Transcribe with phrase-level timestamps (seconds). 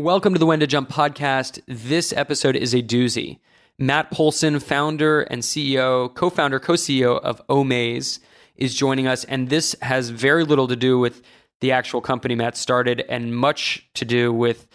[0.00, 1.60] Welcome to the When to Jump podcast.
[1.68, 3.38] This episode is a doozy.
[3.78, 8.18] Matt Pohlson, founder and CEO, co founder, co CEO of Omaze,
[8.56, 9.24] is joining us.
[9.24, 11.20] And this has very little to do with
[11.60, 14.68] the actual company Matt started and much to do with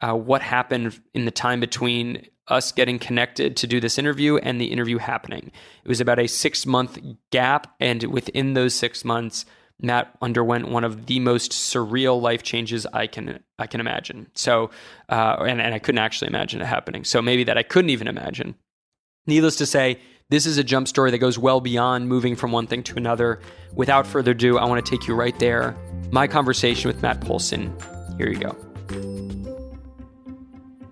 [0.00, 4.60] uh, what happened in the time between us getting connected to do this interview and
[4.60, 5.50] the interview happening.
[5.82, 7.00] It was about a six month
[7.32, 7.74] gap.
[7.80, 9.44] And within those six months,
[9.80, 14.28] Matt underwent one of the most surreal life changes I can I can imagine.
[14.34, 14.70] So,
[15.08, 17.04] uh, and and I couldn't actually imagine it happening.
[17.04, 18.56] So maybe that I couldn't even imagine.
[19.26, 20.00] Needless to say,
[20.30, 23.40] this is a jump story that goes well beyond moving from one thing to another.
[23.74, 25.76] Without further ado, I want to take you right there.
[26.10, 27.72] My conversation with Matt Pohlson.
[28.18, 28.56] Here you go.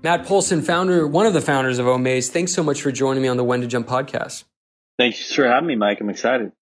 [0.02, 2.30] Matt Pohlson, founder, one of the founders of Omaze.
[2.30, 4.44] Thanks so much for joining me on the When to Jump podcast.
[4.98, 6.00] Thanks for having me, Mike.
[6.00, 6.52] I'm excited.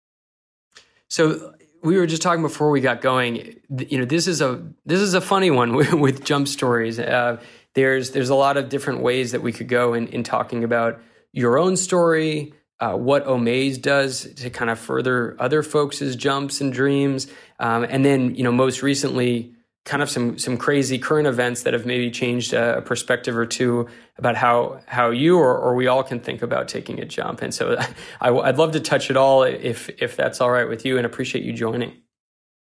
[1.09, 1.55] So
[1.85, 3.61] we were just talking before we got going.
[3.69, 6.99] You know, this is a this is a funny one with, with jump stories.
[6.99, 7.41] Uh,
[7.75, 11.01] there's there's a lot of different ways that we could go in, in talking about
[11.33, 16.73] your own story, uh, what Omaze does to kind of further other folks' jumps and
[16.73, 17.27] dreams,
[17.61, 19.54] um, and then you know most recently
[19.85, 23.87] kind of some some crazy current events that have maybe changed a perspective or two
[24.17, 27.43] about how how you or, or we all can think about taking a jump.
[27.43, 27.77] And so
[28.21, 31.07] I, would love to touch it all if if that's all right with you, and
[31.07, 31.93] appreciate you joining.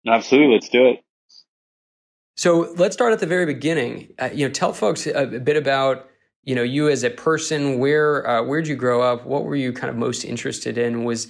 [0.06, 1.04] Absolutely, let's do it.
[2.36, 4.12] So let's start at the very beginning.
[4.18, 6.08] Uh, you know, tell folks a, a, bit about
[6.42, 7.78] you know you as a person.
[7.78, 9.24] Where uh, where'd you grow up?
[9.24, 11.04] What were you kind of most interested in?
[11.04, 11.28] Was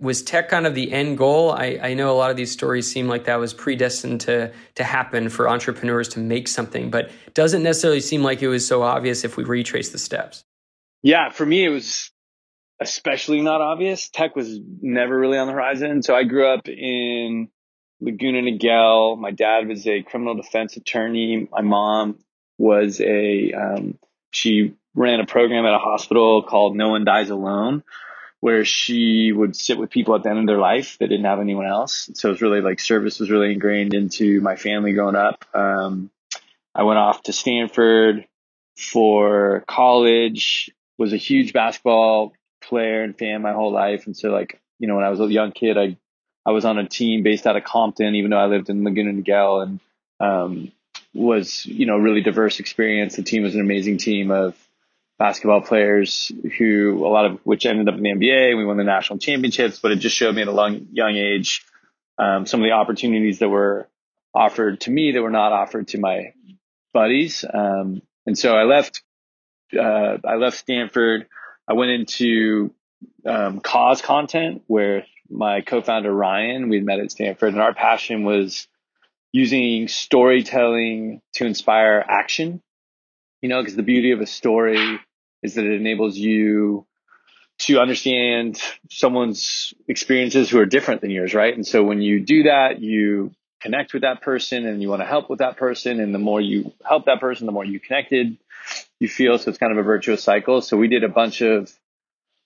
[0.00, 1.52] was tech kind of the end goal?
[1.52, 4.84] I, I, know a lot of these stories seem like that was predestined to to
[4.84, 9.24] happen for entrepreneurs to make something, but doesn't necessarily seem like it was so obvious
[9.24, 10.44] if we retrace the steps.
[11.02, 12.10] Yeah, for me it was
[12.80, 14.08] especially not obvious.
[14.08, 16.02] Tech was never really on the horizon.
[16.02, 17.48] So I grew up in
[18.00, 19.18] Laguna Niguel.
[19.18, 21.48] My dad was a criminal defense attorney.
[21.52, 22.18] My mom
[22.56, 23.98] was a um,
[24.30, 27.84] she ran a program at a hospital called No One Dies Alone
[28.40, 31.40] where she would sit with people at the end of their life that didn't have
[31.40, 32.10] anyone else.
[32.14, 35.44] So it was really like service was really ingrained into my family growing up.
[35.54, 36.10] Um,
[36.74, 38.26] I went off to Stanford
[38.76, 42.32] for college, was a huge basketball
[42.62, 44.06] player and fan my whole life.
[44.06, 45.98] And so like, you know, when I was a young kid, I,
[46.46, 49.12] I was on a team based out of Compton, even though I lived in Laguna
[49.12, 49.80] Niguel and,
[50.18, 50.72] um,
[51.12, 53.16] was, you know, really diverse experience.
[53.16, 54.56] The team was an amazing team of
[55.20, 58.56] basketball players who a lot of which ended up in the NBA.
[58.56, 61.62] We won the national championships, but it just showed me at a long, young age
[62.18, 63.86] um, some of the opportunities that were
[64.34, 66.32] offered to me that were not offered to my
[66.94, 67.44] buddies.
[67.52, 69.02] Um, and so I left.
[69.78, 71.26] Uh, I left Stanford.
[71.68, 72.72] I went into
[73.26, 78.66] um, cause content where my co-founder Ryan, we'd met at Stanford, and our passion was
[79.32, 82.62] using storytelling to inspire action.
[83.42, 84.98] You know, because the beauty of a story
[85.42, 86.86] is that it enables you
[87.60, 91.54] to understand someone's experiences who are different than yours, right?
[91.54, 95.06] And so when you do that, you connect with that person and you want to
[95.06, 96.00] help with that person.
[96.00, 98.38] And the more you help that person, the more you connected
[98.98, 99.38] you feel.
[99.38, 100.62] So it's kind of a virtuous cycle.
[100.62, 101.70] So we did a bunch of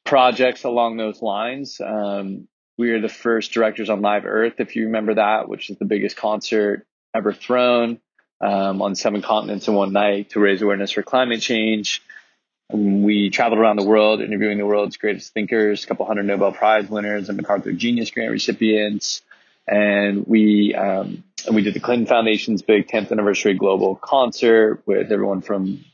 [0.05, 1.81] projects along those lines.
[1.81, 5.79] Um, we were the first directors on Live Earth, if you remember that, which is
[5.79, 8.01] the biggest concert ever thrown
[8.41, 12.03] um, on seven continents in one night to raise awareness for climate change.
[12.73, 16.89] We traveled around the world interviewing the world's greatest thinkers, a couple hundred Nobel Prize
[16.89, 19.23] winners and MacArthur Genius Grant recipients.
[19.67, 25.13] And we, um, and we did the Clinton Foundation's big 10th anniversary global concert with
[25.13, 25.85] everyone from,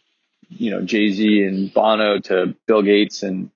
[0.49, 3.51] you know, Jay-Z and Bono to Bill Gates and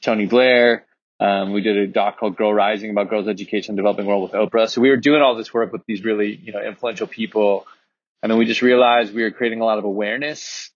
[0.00, 0.86] Tony Blair.
[1.18, 4.22] Um, we did a doc called Girl Rising about girls' education in the developing world
[4.22, 4.68] with Oprah.
[4.68, 7.66] So we were doing all this work with these really, you know, influential people.
[8.22, 10.70] And then we just realized we were creating a lot of awareness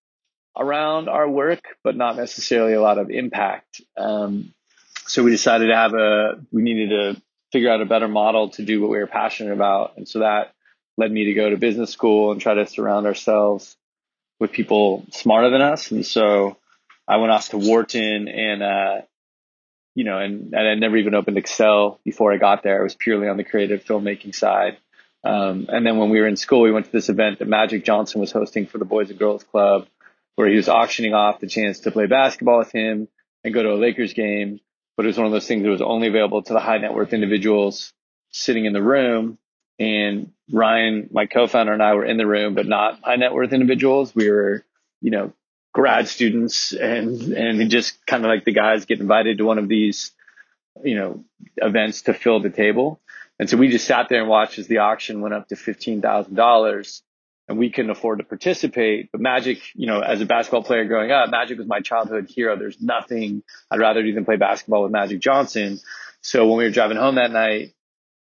[0.57, 3.81] around our work, but not necessarily a lot of impact.
[3.97, 4.53] Um,
[5.07, 7.23] so we decided to have a, we needed to
[7.53, 9.97] figure out a better model to do what we were passionate about.
[9.97, 10.53] And so that
[10.97, 13.77] led me to go to business school and try to surround ourselves
[14.39, 15.91] with people smarter than us.
[15.91, 16.57] And so
[17.09, 19.01] I went off to Wharton and, uh,
[19.95, 22.81] you know, and, and I never even opened Excel before I got there.
[22.81, 24.79] I was purely on the creative filmmaking side.
[25.25, 27.85] Um, and then when we were in school, we went to this event that Magic
[27.85, 29.87] Johnson was hosting for the Boys and Girls Club
[30.41, 33.09] where he was auctioning off the chance to play basketball with him
[33.45, 34.59] and go to a Lakers game.
[34.97, 36.95] But it was one of those things that was only available to the high net
[36.95, 37.93] worth individuals
[38.31, 39.37] sitting in the room.
[39.79, 43.53] And Ryan, my co-founder and I were in the room, but not high net worth
[43.53, 44.15] individuals.
[44.15, 44.65] We were,
[45.03, 45.35] you know,
[45.75, 49.69] grad students and, and just kind of like the guys get invited to one of
[49.69, 50.11] these,
[50.83, 51.23] you know,
[51.59, 52.99] events to fill the table.
[53.39, 57.03] And so we just sat there and watched as the auction went up to $15,000
[57.51, 59.11] and we couldn't afford to participate.
[59.11, 62.57] But Magic, you know, as a basketball player growing up, Magic was my childhood hero.
[62.57, 65.81] There's nothing I'd rather do than play basketball with Magic Johnson.
[66.23, 67.75] So when we were driving home that night,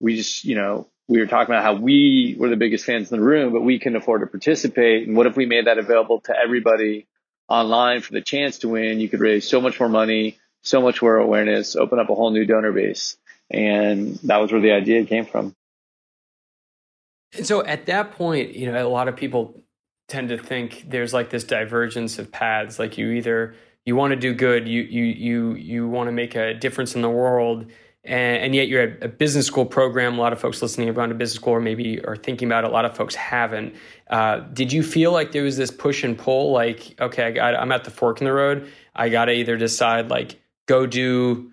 [0.01, 3.19] we just, you know, we were talking about how we were the biggest fans in
[3.19, 5.07] the room, but we couldn't afford to participate.
[5.07, 7.07] And what if we made that available to everybody
[7.47, 9.01] online for the chance to win?
[9.01, 12.31] You could raise so much more money, so much more awareness, open up a whole
[12.31, 13.19] new donor base.
[13.51, 15.55] And that was where the idea came from.
[17.37, 19.63] And so at that point, you know, a lot of people
[20.09, 22.79] tend to think there's like this divergence of paths.
[22.79, 23.55] Like you either
[23.85, 27.03] you want to do good, you you you you want to make a difference in
[27.03, 27.71] the world,
[28.05, 30.19] and, and, yet you're at a business school program.
[30.19, 32.65] A lot of folks listening have gone to business school or maybe are thinking about
[32.65, 32.71] it.
[32.71, 33.75] A lot of folks haven't.
[34.09, 36.53] Uh, did you feel like there was this push and pull?
[36.53, 38.71] Like, okay, I got, I'm at the fork in the road.
[38.95, 41.50] I got to either decide like go do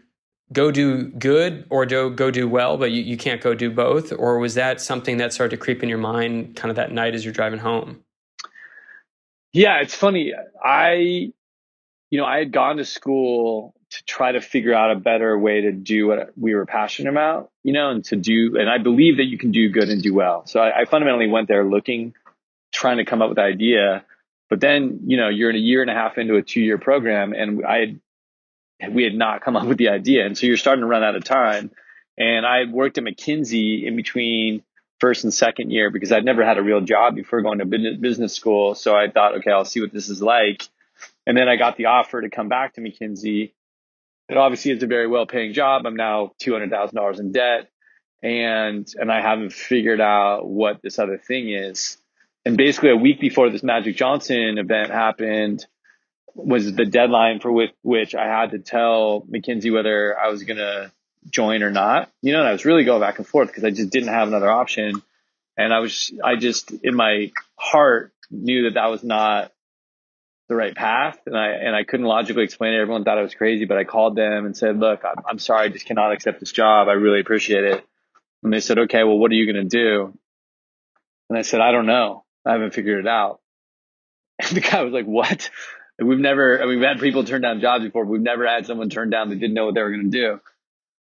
[0.53, 4.11] go do good or do, go do well, but you, you can't go do both?
[4.11, 7.15] Or was that something that started to creep in your mind kind of that night
[7.15, 8.03] as you're driving home?
[9.53, 10.33] Yeah, it's funny.
[10.63, 11.31] I,
[12.09, 15.61] you know, I had gone to school to try to figure out a better way
[15.61, 19.17] to do what we were passionate about, you know, and to do, and I believe
[19.17, 20.45] that you can do good and do well.
[20.45, 22.13] So I, I fundamentally went there looking,
[22.73, 24.03] trying to come up with the idea.
[24.49, 26.77] But then, you know, you're in a year and a half into a two year
[26.77, 27.99] program and I had
[28.91, 30.25] we had not come up with the idea.
[30.25, 31.71] And so you're starting to run out of time.
[32.17, 34.63] And I worked at McKinsey in between
[34.99, 38.33] first and second year because I'd never had a real job before going to business
[38.33, 38.75] school.
[38.75, 40.63] So I thought, okay, I'll see what this is like.
[41.25, 43.51] And then I got the offer to come back to McKinsey.
[44.29, 45.85] It obviously is a very well paying job.
[45.85, 47.69] I'm now $200,000 in debt
[48.23, 51.97] and, and I haven't figured out what this other thing is.
[52.45, 55.65] And basically a week before this Magic Johnson event happened,
[56.37, 57.51] was the deadline for
[57.81, 60.91] which I had to tell McKinsey whether I was going to
[61.29, 62.11] join or not.
[62.21, 64.27] You know, and I was really going back and forth because I just didn't have
[64.27, 65.01] another option.
[65.57, 69.51] And I was, I just in my heart knew that that was not
[70.47, 71.19] the right path.
[71.25, 72.79] And I, and I couldn't logically explain it.
[72.79, 75.65] Everyone thought I was crazy, but I called them and said, look, I'm, I'm sorry.
[75.65, 76.87] I just cannot accept this job.
[76.87, 77.83] I really appreciate it.
[78.43, 80.13] And they said, okay, well, what are you going to do?
[81.29, 82.23] And I said, I don't know.
[82.45, 83.41] I haven't figured it out.
[84.39, 85.49] And the guy was like, what?
[85.99, 88.05] We've never, we've had people turn down jobs before.
[88.05, 90.39] We've never had someone turn down that didn't know what they were going to do.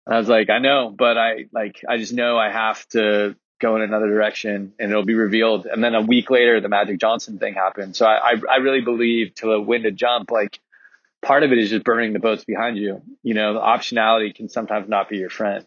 [0.05, 3.35] And I was like, I know, but I like, I just know I have to
[3.59, 5.65] go in another direction and it'll be revealed.
[5.65, 7.95] And then a week later, the Magic Johnson thing happened.
[7.95, 10.59] So I, I, I really believe to win to jump, like
[11.21, 13.01] part of it is just burning the boats behind you.
[13.23, 15.65] You know, the optionality can sometimes not be your friend.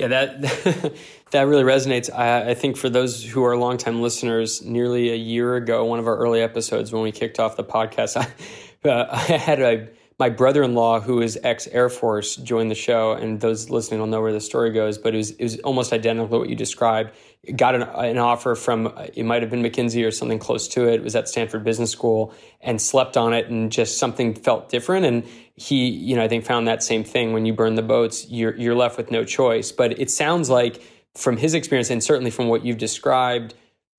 [0.00, 0.94] Yeah, that
[1.30, 2.10] that really resonates.
[2.12, 6.06] I, I, think for those who are longtime listeners, nearly a year ago, one of
[6.06, 8.16] our early episodes when we kicked off the podcast,
[8.84, 9.88] I, uh, I had a
[10.18, 14.20] my brother-in-law who is ex Air Force joined the show, and those listening will know
[14.20, 14.96] where the story goes.
[14.96, 17.12] But it was it was almost identical to what you described.
[17.56, 20.94] Got an, an offer from it might have been McKinsey or something close to it.
[20.94, 21.02] it.
[21.02, 25.06] Was at Stanford Business School and slept on it, and just something felt different.
[25.06, 25.24] And
[25.60, 27.34] he, you know, I think found that same thing.
[27.34, 29.70] When you burn the boats, you're you're left with no choice.
[29.72, 30.82] But it sounds like
[31.14, 33.52] from his experience, and certainly from what you've described,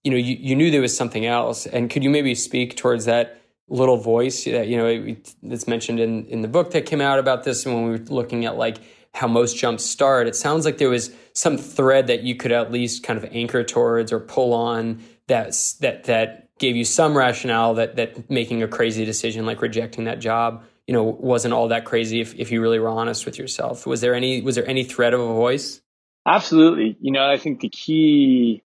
[0.03, 1.67] you know, you, you knew there was something else.
[1.67, 3.37] And could you maybe speak towards that?
[3.67, 7.45] little voice that you know that's mentioned in in the book that came out about
[7.45, 8.79] this and when we were looking at like
[9.13, 12.69] how most jumps start it sounds like there was some thread that you could at
[12.69, 17.73] least kind of anchor towards or pull on that that that gave you some rationale
[17.75, 21.85] that that making a crazy decision like rejecting that job you know wasn't all that
[21.85, 23.85] crazy if, if you really were honest with yourself.
[23.85, 25.81] Was there any was there any thread of a voice?
[26.25, 26.97] Absolutely.
[26.99, 28.63] You know i think the key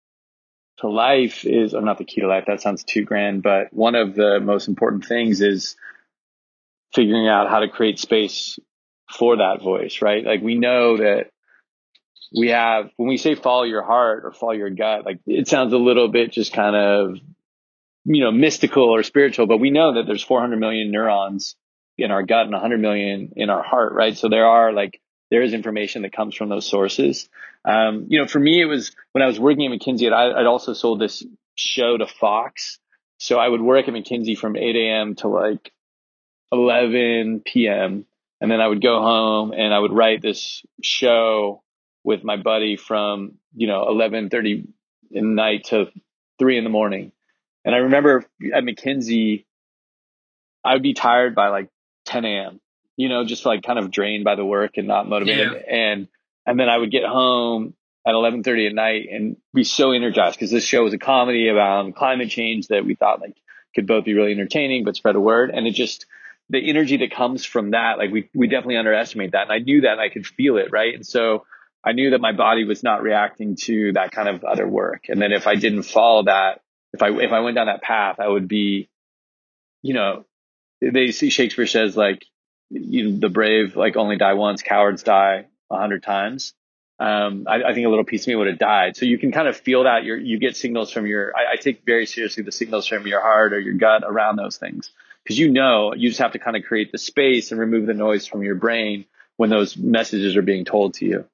[0.79, 3.95] to life is, or not the key to life, that sounds too grand, but one
[3.95, 5.75] of the most important things is
[6.93, 8.59] figuring out how to create space
[9.11, 10.23] for that voice, right?
[10.23, 11.31] Like we know that
[12.35, 15.73] we have, when we say follow your heart or follow your gut, like it sounds
[15.73, 17.17] a little bit just kind of,
[18.05, 21.55] you know, mystical or spiritual, but we know that there's 400 million neurons
[21.97, 24.17] in our gut and 100 million in our heart, right?
[24.17, 25.01] So there are like
[25.31, 27.29] there is information that comes from those sources.
[27.65, 30.45] Um, you know, for me, it was when I was working at McKinsey, I, I'd
[30.45, 31.23] also sold this
[31.55, 32.79] show to Fox.
[33.19, 35.15] So I would work at McKinsey from 8 a.m.
[35.15, 35.71] to like
[36.51, 38.05] 11 p.m.
[38.39, 41.63] And then I would go home and I would write this show
[42.03, 44.67] with my buddy from, you know, 1130
[45.11, 45.87] in the night to
[46.39, 47.11] three in the morning.
[47.65, 49.45] And I remember at McKinsey,
[50.63, 51.69] I would be tired by like
[52.07, 52.59] 10 a.m
[52.97, 55.53] you know, just like kind of drained by the work and not motivated.
[55.53, 55.75] Yeah.
[55.75, 56.07] And,
[56.45, 60.51] and then I would get home at 11:30 at night and be so energized because
[60.51, 63.37] this show was a comedy about climate change that we thought like
[63.75, 66.05] could both be really entertaining but spread a word and it just
[66.49, 69.81] the energy that comes from that like we we definitely underestimate that and I knew
[69.81, 71.45] that and I could feel it right and so
[71.83, 75.21] I knew that my body was not reacting to that kind of other work and
[75.21, 76.61] then if I didn't follow that
[76.93, 78.89] if I if I went down that path, I would be,
[79.81, 80.25] you know,
[80.81, 82.25] they see Shakespeare says like,
[82.69, 86.53] you the brave like only die once, cowards die a hundred times.
[86.99, 88.97] Um, I, I, think a little piece of me would have died.
[88.97, 91.55] So you can kind of feel that you you get signals from your, I, I,
[91.57, 94.89] take very seriously the signals from your heart or your gut around those things.
[95.27, 97.93] Cause you know, you just have to kind of create the space and remove the
[97.93, 99.05] noise from your brain
[99.35, 101.25] when those messages are being told to you.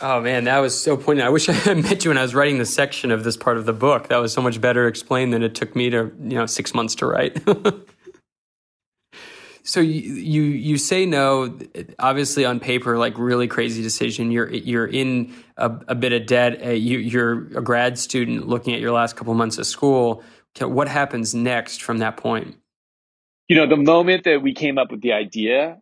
[0.00, 1.26] Oh man, that was so poignant.
[1.26, 3.56] I wish I had met you when I was writing the section of this part
[3.56, 4.08] of the book.
[4.08, 6.94] That was so much better explained than it took me to, you know, six months
[6.96, 7.42] to write.
[9.62, 11.58] so you, you you say no,
[11.98, 14.30] obviously on paper, like really crazy decision.
[14.30, 16.64] You're you're in a, a bit of debt.
[16.64, 20.22] Uh, you, you're a grad student looking at your last couple months of school.
[20.60, 22.56] What happens next from that point?
[23.48, 25.80] You know, the moment that we came up with the idea,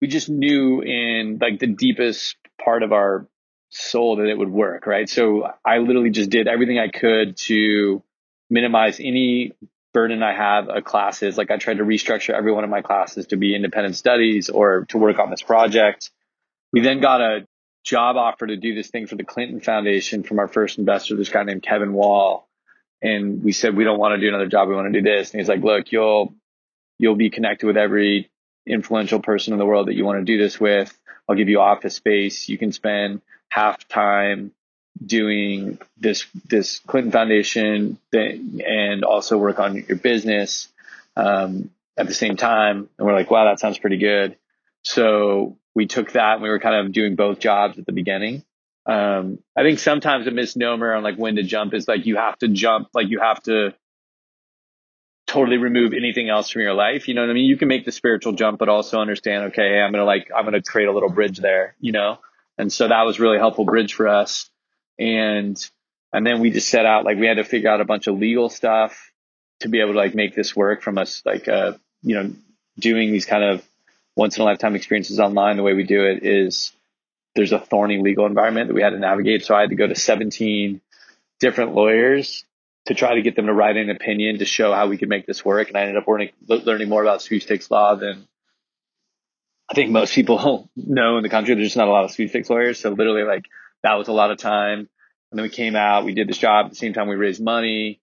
[0.00, 3.26] we just knew in like the deepest part of our
[3.70, 5.08] soul that it would work, right?
[5.08, 8.02] So I literally just did everything I could to
[8.48, 9.52] minimize any
[9.92, 11.38] burden I have of classes.
[11.38, 14.86] Like I tried to restructure every one of my classes to be independent studies or
[14.86, 16.10] to work on this project.
[16.72, 17.46] We then got a
[17.84, 21.28] job offer to do this thing for the Clinton Foundation from our first investor, this
[21.28, 22.48] guy named Kevin Wall.
[23.02, 24.68] And we said, we don't want to do another job.
[24.68, 25.30] We want to do this.
[25.30, 26.34] And he's like, look, you'll,
[26.98, 28.30] you'll be connected with every
[28.70, 30.96] influential person in the world that you want to do this with.
[31.28, 32.48] I'll give you office space.
[32.48, 34.52] You can spend half time
[35.04, 40.68] doing this this Clinton Foundation thing and also work on your business
[41.16, 42.88] um, at the same time.
[42.98, 44.36] And we're like, wow, that sounds pretty good.
[44.82, 48.42] So we took that and we were kind of doing both jobs at the beginning.
[48.86, 52.38] Um, I think sometimes a misnomer on like when to jump is like you have
[52.38, 53.74] to jump, like you have to
[55.30, 57.06] totally remove anything else from your life.
[57.06, 57.44] You know what I mean?
[57.44, 60.44] You can make the spiritual jump, but also understand, okay, I'm going to like, I'm
[60.44, 62.18] going to create a little bridge there, you know?
[62.58, 64.50] And so that was really helpful bridge for us.
[64.98, 65.56] And,
[66.12, 68.18] and then we just set out, like we had to figure out a bunch of
[68.18, 69.12] legal stuff
[69.60, 72.32] to be able to like make this work from us, like, uh, you know,
[72.78, 73.64] doing these kind of
[74.16, 75.56] once in a lifetime experiences online.
[75.56, 76.72] The way we do it is
[77.36, 79.44] there's a thorny legal environment that we had to navigate.
[79.44, 80.80] So I had to go to 17
[81.38, 82.44] different lawyers
[82.90, 85.24] to try to get them to write an opinion to show how we could make
[85.24, 85.68] this work.
[85.68, 88.26] And I ended up learning, learning more about sweepstakes law than
[89.70, 91.54] I think most people know in the country.
[91.54, 92.80] There's just not a lot of sweepstakes lawyers.
[92.80, 93.44] So literally like
[93.84, 94.80] that was a lot of time.
[95.30, 97.40] And then we came out, we did this job at the same time we raised
[97.40, 98.00] money.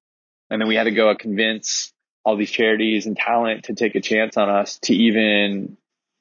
[0.49, 1.91] And then we had to go convince
[2.23, 5.75] all these charities and talent to take a chance on us to even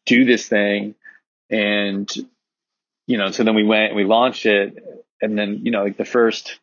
[0.07, 0.97] do this thing.
[1.51, 2.13] And,
[3.07, 4.77] you know, so then we went and we launched it.
[5.23, 6.59] And then, you know, like the first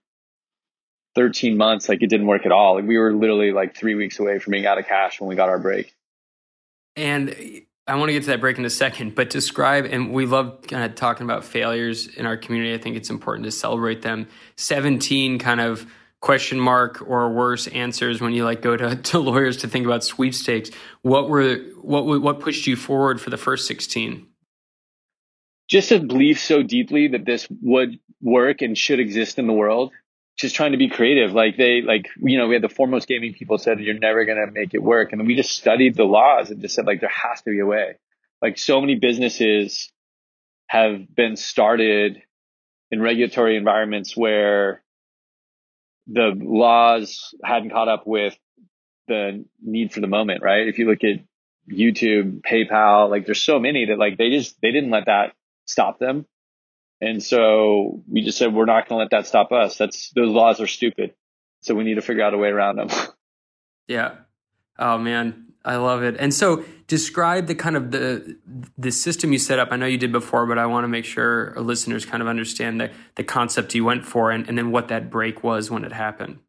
[1.16, 2.76] 13 months, like it didn't work at all.
[2.76, 5.36] Like we were literally like three weeks away from being out of cash when we
[5.36, 5.94] got our break.
[6.96, 10.26] And I want to get to that break in a second, but describe, and we
[10.26, 12.74] love kind of talking about failures in our community.
[12.74, 14.28] I think it's important to celebrate them.
[14.56, 15.86] 17 kind of
[16.22, 20.04] question mark or worse answers when you like go to, to lawyers to think about
[20.04, 20.72] sweepstakes.
[21.02, 24.28] What were, what, what pushed you forward for the first 16?
[25.68, 29.92] Just to believe so deeply that this would work and should exist in the world
[30.38, 31.34] just trying to be creative.
[31.34, 34.44] Like they, like, you know, we had the foremost gaming people said, you're never going
[34.44, 35.14] to make it work.
[35.14, 37.66] And we just studied the laws and just said, like, there has to be a
[37.66, 37.96] way.
[38.42, 39.92] Like so many businesses
[40.68, 42.22] have been started
[42.92, 44.84] in regulatory environments where
[46.08, 48.36] the laws hadn't caught up with
[49.08, 50.68] the need for the moment, right?
[50.68, 51.24] If you look at
[51.72, 55.34] YouTube, PayPal, like there's so many that like they just, they didn't let that
[55.66, 56.26] stop them.
[57.04, 59.78] And so we just said, we're not going to let that stop us.
[59.78, 61.14] That's, those laws are stupid.
[61.62, 62.90] So we need to figure out a way around them.
[63.88, 64.16] yeah.
[64.80, 66.16] Oh man, I love it.
[66.18, 68.38] And so describe the kind of the,
[68.78, 69.70] the system you set up.
[69.72, 72.28] I know you did before, but I want to make sure our listeners kind of
[72.28, 75.84] understand the, the concept you went for and, and then what that break was when
[75.84, 76.40] it happened.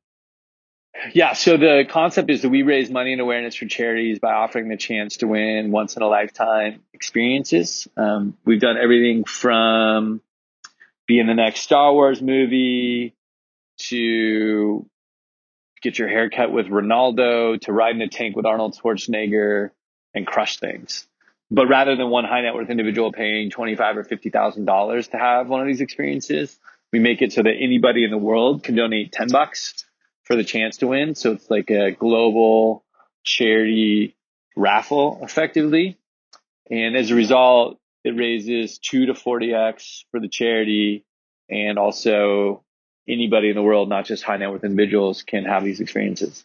[1.13, 4.69] Yeah, so the concept is that we raise money and awareness for charities by offering
[4.69, 7.89] the chance to win once in a lifetime experiences.
[7.97, 10.23] Um, we've done everything from
[11.07, 13.15] be in the next Star Wars movie,
[13.89, 14.89] to
[15.83, 19.71] get your hair cut with Ronaldo, to ride in a tank with Arnold Schwarzenegger
[20.15, 21.07] and crush things.
[21.51, 25.09] But rather than one high net worth individual paying twenty five or fifty thousand dollars
[25.09, 26.57] to have one of these experiences,
[26.93, 29.85] we make it so that anybody in the world can donate ten bucks
[30.23, 31.15] for the chance to win.
[31.15, 32.85] So it's like a global
[33.23, 34.17] charity
[34.57, 35.99] raffle effectively.
[36.71, 41.05] And as a result, it raises two to 40x for the charity
[41.49, 42.63] and also
[43.09, 46.45] anybody in the world, not just high net worth individuals can have these experiences.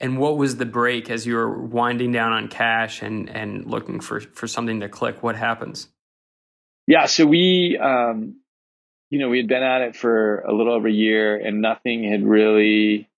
[0.00, 4.00] And what was the break as you were winding down on cash and, and looking
[4.00, 5.22] for, for something to click?
[5.22, 5.88] What happens?
[6.86, 7.06] Yeah.
[7.06, 8.36] So we, um,
[9.10, 12.04] you know, we had been at it for a little over a year and nothing
[12.04, 13.08] had really,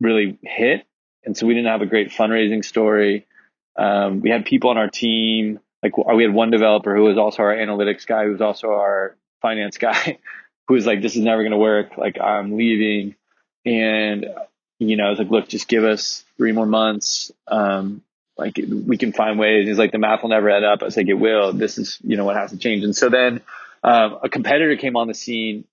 [0.00, 0.86] really hit.
[1.24, 3.26] And so we didn't have a great fundraising story.
[3.76, 7.42] Um, we had people on our team, like we had one developer who was also
[7.42, 10.18] our analytics guy, who was also our finance guy,
[10.68, 11.96] who was like, this is never going to work.
[11.96, 13.14] Like I'm leaving.
[13.64, 14.26] And,
[14.78, 17.32] you know, I was like, look, just give us three more months.
[17.46, 18.02] Um,
[18.36, 19.66] like we can find ways.
[19.66, 20.82] He's like, the math will never add up.
[20.82, 21.52] I was like, it will.
[21.52, 22.84] This is, you know, what has to change.
[22.84, 23.42] And so then,
[23.82, 25.64] um, a competitor came on the scene.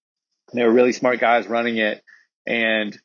[0.53, 2.03] They were really smart guys running it.
[2.45, 2.97] And,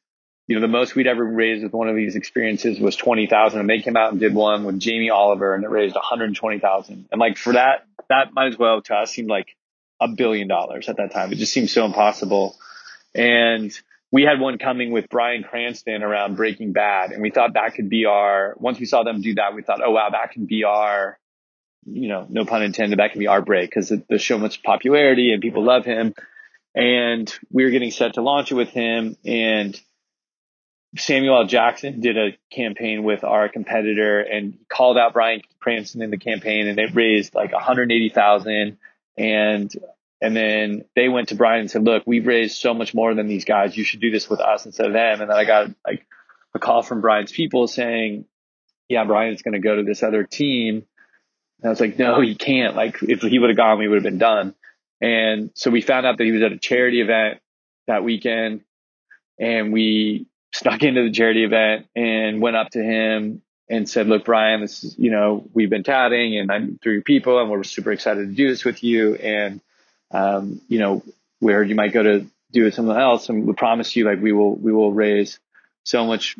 [0.46, 3.60] you know, the most we'd ever raised with one of these experiences was 20,000.
[3.60, 7.08] And they came out and did one with Jamie Oliver and it raised 120,000.
[7.10, 9.54] And like for that, that might as well to us seemed like
[10.00, 11.32] a billion dollars at that time.
[11.32, 12.56] It just seemed so impossible.
[13.14, 13.72] And
[14.10, 17.12] we had one coming with Bryan Cranston around Breaking Bad.
[17.12, 19.80] And we thought that could be our, once we saw them do that, we thought,
[19.82, 21.18] oh wow, that can be our,
[21.86, 25.32] you know, no pun intended, that can be our break because the show much popularity
[25.32, 26.14] and people love him.
[26.74, 29.16] And we were getting set to launch it with him.
[29.24, 29.80] And
[30.96, 31.46] Samuel L.
[31.46, 36.66] Jackson did a campaign with our competitor and called out Bryan Cranston in the campaign
[36.66, 38.78] and it raised like 180,000
[39.16, 39.74] and
[40.20, 43.26] and then they went to Bryan and said, look, we've raised so much more than
[43.26, 43.76] these guys.
[43.76, 45.20] You should do this with us instead of them.
[45.20, 46.06] And then I got like
[46.54, 48.26] a call from Bryan's people saying,
[48.88, 50.86] yeah, Bryan's going to go to this other team.
[51.60, 52.76] And I was like, no, he can't.
[52.76, 54.54] Like if he would have gone, we would have been done.
[55.00, 57.40] And so we found out that he was at a charity event
[57.88, 58.60] that weekend
[59.40, 64.24] and we snuck into the charity event and went up to him and said, look,
[64.24, 67.92] Bryan, this is, you know, we've been chatting and I'm through people and we're super
[67.92, 69.14] excited to do this with you.
[69.14, 69.60] And,
[70.10, 71.02] um, you know,
[71.40, 74.20] we heard you might go to do it something else and we promise you like
[74.20, 75.38] we will, we will raise
[75.84, 76.36] so much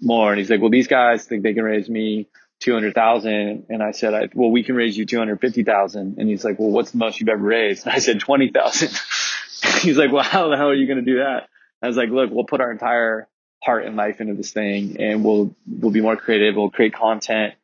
[0.00, 0.30] more.
[0.30, 2.26] And he's like, well, these guys think they can raise me
[2.60, 3.66] 200,000.
[3.68, 6.18] And I said, I, well, we can raise you 250,000.
[6.18, 7.86] And he's like, well, what's the most you've ever raised?
[7.86, 8.88] And I said, 20,000.
[9.82, 11.48] he's like, well, how the hell are you going to do that?
[11.80, 13.28] I was like, look, we'll put our entire
[13.62, 16.56] heart and life into this thing and we'll, we'll be more creative.
[16.56, 17.54] We'll create content.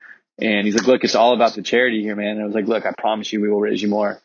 [0.41, 2.37] And he's like, look, it's all about the charity here, man.
[2.37, 4.21] And I was like, look, I promise you we will raise you more.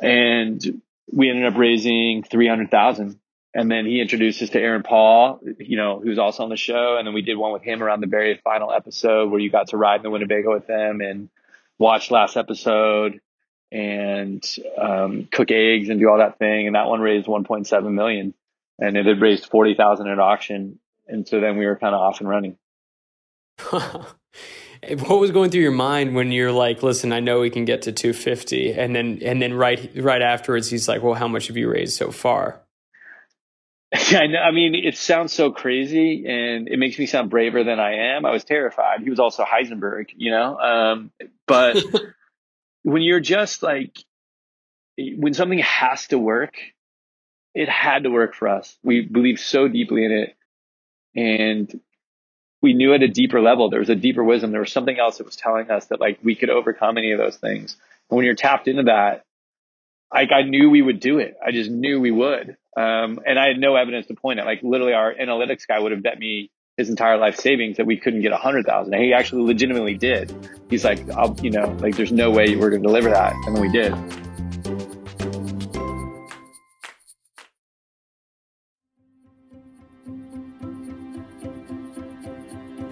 [0.00, 3.18] And we ended up raising 300,000.
[3.52, 6.96] And then he introduced us to Aaron Paul, you know, who's also on the show.
[6.98, 9.68] And then we did one with him around the very final episode where you got
[9.68, 11.30] to ride in the Winnebago with them and
[11.78, 13.20] watch last episode
[13.72, 14.44] and
[14.78, 16.66] um, cook eggs and do all that thing.
[16.66, 18.34] And that one raised 1.7 million
[18.78, 20.78] and it had raised 40,000 at auction
[21.10, 22.56] and so then we were kind of off and running.
[23.70, 27.82] what was going through your mind when you're like, listen, I know we can get
[27.82, 31.56] to 250, and then and then right right afterwards, he's like, well, how much have
[31.56, 32.60] you raised so far?
[33.94, 37.80] I, know, I mean, it sounds so crazy, and it makes me sound braver than
[37.80, 38.24] I am.
[38.24, 39.00] I was terrified.
[39.02, 40.56] He was also Heisenberg, you know.
[40.58, 41.10] Um,
[41.46, 41.82] but
[42.82, 43.98] when you're just like,
[44.96, 46.54] when something has to work,
[47.52, 48.78] it had to work for us.
[48.84, 50.36] We believe so deeply in it
[51.14, 51.80] and
[52.62, 54.52] we knew at a deeper level, there was a deeper wisdom.
[54.52, 57.18] There was something else that was telling us that like we could overcome any of
[57.18, 57.76] those things.
[58.10, 59.24] And when you're tapped into that,
[60.12, 61.36] like I knew we would do it.
[61.44, 62.56] I just knew we would.
[62.76, 64.46] Um, and I had no evidence to point at.
[64.46, 67.96] Like literally, our analytics guy would have bet me his entire life savings that we
[67.96, 68.94] couldn't get a hundred thousand.
[68.94, 70.34] He actually legitimately did.
[70.68, 73.56] He's like, I'll, you know, like there's no way we're going to deliver that, and
[73.56, 73.92] then we did.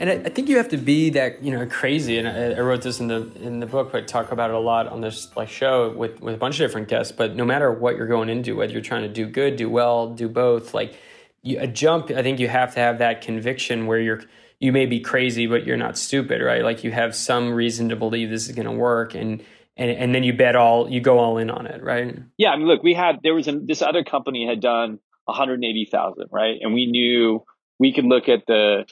[0.09, 2.19] And I, I, think you have to be that you know crazy.
[2.19, 4.61] And I, I, wrote this in the in the book, but talk about it a
[4.61, 7.13] lot on this like show with with a bunch of different guests.
[7.13, 10.15] But no matter what you're going into, whether you're trying to do good, do well,
[10.15, 10.95] do both, like
[11.43, 12.11] you, a jump.
[12.11, 14.23] I think you have to have that conviction where you're
[14.61, 16.65] you may be crazy, but you're not stupid, right?
[16.65, 19.43] Like you have some reason to believe this is going to work, and
[19.77, 22.19] and and then you bet all you go all in on it, right?
[22.37, 26.57] Yeah, I mean, look, we had there was this other company had done 180,000, right,
[26.61, 27.45] and we knew
[27.79, 28.87] we could look at the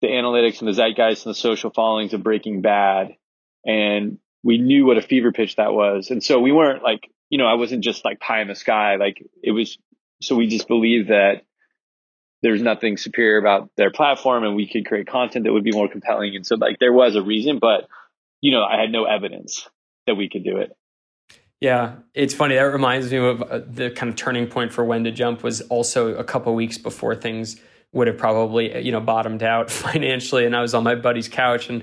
[0.00, 3.16] the analytics and the zeitgeist and the social followings of Breaking Bad.
[3.66, 6.10] And we knew what a fever pitch that was.
[6.10, 8.96] And so we weren't like, you know, I wasn't just like pie in the sky.
[8.96, 9.78] Like it was,
[10.22, 11.42] so we just believed that
[12.42, 15.88] there's nothing superior about their platform and we could create content that would be more
[15.88, 16.34] compelling.
[16.36, 17.86] And so like there was a reason, but
[18.40, 19.68] you know, I had no evidence
[20.06, 20.74] that we could do it.
[21.60, 22.54] Yeah, it's funny.
[22.54, 25.60] That reminds me of uh, the kind of turning point for when to jump was
[25.62, 27.60] also a couple weeks before things
[27.92, 30.46] would have probably you know bottomed out financially.
[30.46, 31.82] And I was on my buddy's couch, and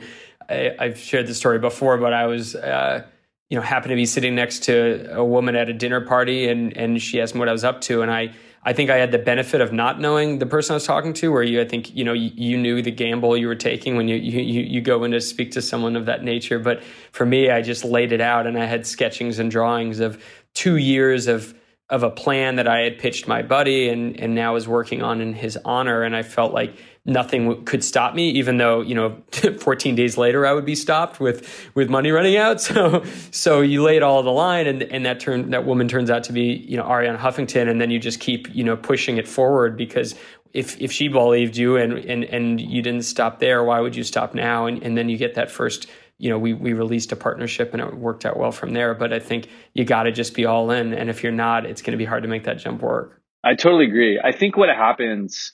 [0.50, 2.56] I, have shared this story before, but I was.
[2.56, 3.06] Uh,
[3.50, 6.76] you know, happened to be sitting next to a woman at a dinner party, and
[6.76, 8.34] and she asked me what I was up to, and I
[8.68, 11.32] I think I had the benefit of not knowing the person I was talking to,
[11.32, 14.10] where you I think you know you, you knew the gamble you were taking when
[14.10, 16.60] you, you you go in to speak to someone of that nature.
[16.60, 20.22] But for me, I just laid it out, and I had sketchings and drawings of
[20.54, 21.54] two years of
[21.90, 25.22] of a plan that I had pitched my buddy and and now is working on
[25.22, 26.04] in his honor.
[26.04, 29.22] And I felt like nothing w- could stop me even though you know
[29.60, 32.60] 14 days later I would be stopped with with money running out.
[32.68, 36.10] So so you lay it all the line and and that turn that woman turns
[36.10, 37.70] out to be you know Arianna Huffington.
[37.70, 40.14] And then you just keep you know pushing it forward because
[40.54, 44.04] if if she believed you and and and you didn't stop there why would you
[44.04, 44.66] stop now?
[44.66, 47.82] And and then you get that first you know, we we released a partnership and
[47.82, 48.94] it worked out well from there.
[48.94, 51.82] But I think you got to just be all in, and if you're not, it's
[51.82, 53.22] going to be hard to make that jump work.
[53.44, 54.20] I totally agree.
[54.24, 55.54] I think what happens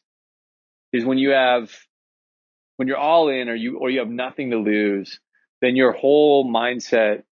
[0.93, 1.71] is when you have
[2.77, 5.19] when you're all in, or you or you have nothing to lose,
[5.61, 7.23] then your whole mindset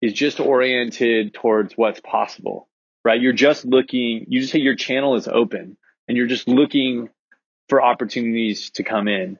[0.00, 2.68] is just oriented towards what's possible,
[3.04, 3.20] right?
[3.20, 4.24] You're just looking.
[4.28, 5.76] You just say your channel is open,
[6.08, 7.10] and you're just looking
[7.68, 9.38] for opportunities to come in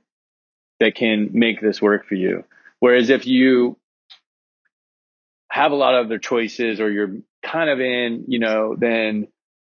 [0.78, 2.44] that can make this work for you.
[2.80, 3.76] Whereas if you
[5.50, 9.28] have a lot of other choices or you're kind of in, you know, then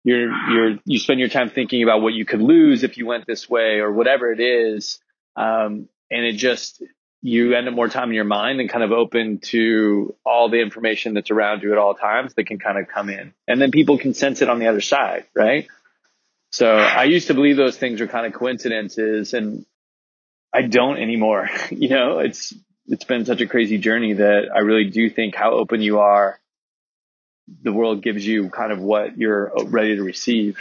[0.04, 3.26] you're, you're, you spend your time thinking about what you could lose if you went
[3.26, 5.00] this way or whatever it is.
[5.36, 6.82] Um, and it just,
[7.22, 10.62] you end up more time in your mind and kind of open to all the
[10.62, 13.34] information that's around you at all times that can kind of come in.
[13.48, 15.68] And then people can sense it on the other side, right?
[16.52, 19.66] So I used to believe those things were kind of coincidences and
[20.54, 21.50] I don't anymore.
[21.72, 22.54] you know, it's
[22.88, 26.40] it's been such a crazy journey that I really do think how open you are,
[27.62, 30.58] the world gives you kind of what you're ready to receive.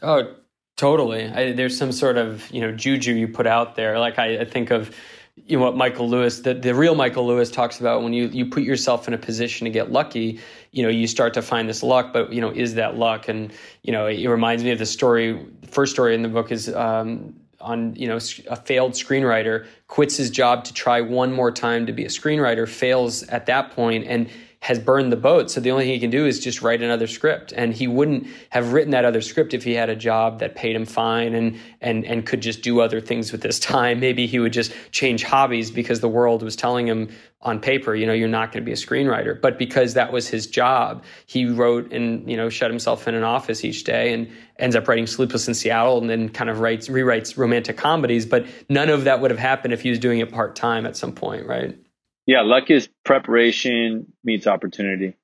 [0.00, 0.34] Oh,
[0.76, 1.26] totally.
[1.26, 3.98] I, there's some sort of you know juju you put out there.
[3.98, 4.94] Like I, I think of
[5.36, 8.46] you know what Michael Lewis, the, the real Michael Lewis talks about when you you
[8.46, 10.40] put yourself in a position to get lucky,
[10.72, 13.28] you know, you start to find this luck, but you know, is that luck?
[13.28, 13.52] And
[13.82, 15.46] you know, it reminds me of the story.
[15.68, 18.16] First story in the book is um, on you know
[18.48, 22.68] a failed screenwriter quits his job to try one more time to be a screenwriter
[22.68, 24.28] fails at that point and
[24.62, 25.50] has burned the boat.
[25.50, 27.52] So the only thing he can do is just write another script.
[27.56, 30.76] And he wouldn't have written that other script if he had a job that paid
[30.76, 33.98] him fine and and and could just do other things with his time.
[34.12, 37.08] Maybe he would just change hobbies because the world was telling him
[37.40, 39.40] on paper, you know, you're not going to be a screenwriter.
[39.40, 43.24] But because that was his job, he wrote and, you know, shut himself in an
[43.24, 46.86] office each day and ends up writing Sleepless in Seattle and then kind of writes
[46.86, 48.26] rewrites romantic comedies.
[48.26, 50.96] But none of that would have happened if he was doing it part time at
[50.96, 51.76] some point, right?
[52.26, 55.14] Yeah, luck is preparation meets opportunity.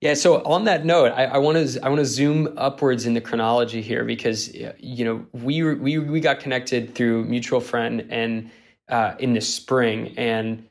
[0.00, 0.14] Yeah.
[0.14, 3.82] So on that note, I want to I want to zoom upwards in the chronology
[3.82, 8.50] here because you know we we we got connected through mutual friend and
[8.88, 10.68] uh, in the spring and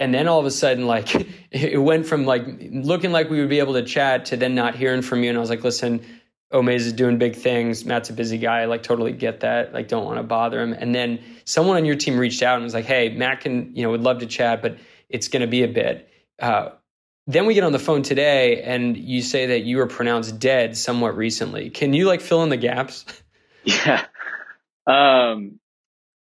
[0.00, 1.14] and then all of a sudden like
[1.52, 4.74] it went from like looking like we would be able to chat to then not
[4.74, 6.04] hearing from you and I was like listen
[6.54, 7.84] Omaze is doing big things.
[7.84, 8.64] Matt's a busy guy.
[8.66, 9.74] Like totally get that.
[9.74, 10.72] Like don't want to bother him.
[10.72, 13.82] And then someone on your team reached out and was like, "Hey, Matt can you
[13.82, 16.70] know would love to chat, but it's going to be a bit." Uh,
[17.26, 20.76] then we get on the phone today, and you say that you were pronounced dead
[20.76, 21.70] somewhat recently.
[21.70, 23.04] Can you like fill in the gaps?
[23.66, 24.04] Yeah,
[24.86, 25.58] um,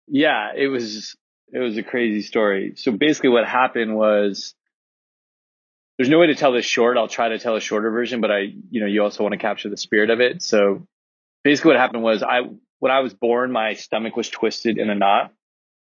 [0.09, 0.51] yeah.
[0.57, 1.15] It was
[1.53, 2.73] it was a crazy story.
[2.75, 4.57] So basically, what happened was
[5.99, 6.97] there's no way to tell this short.
[6.97, 9.39] I'll try to tell a shorter version, but I, you know, you also want to
[9.39, 10.43] capture the spirit of it.
[10.43, 10.87] So
[11.43, 12.43] basically what happened was I,
[12.79, 15.33] when I was born, my stomach was twisted in a knot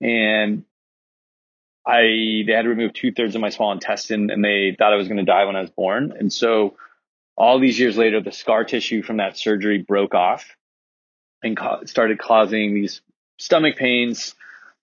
[0.02, 0.64] and
[1.86, 4.96] I, they had to remove two thirds of my small intestine and they thought I
[4.96, 6.14] was going to die when I was born.
[6.18, 6.78] And so
[7.36, 10.56] all these years later, the scar tissue from that surgery broke off
[11.44, 13.02] and started causing these
[13.38, 14.34] stomach pains.